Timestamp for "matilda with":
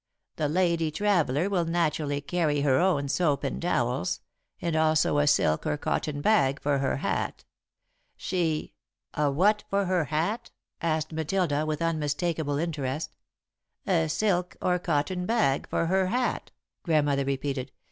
11.13-11.83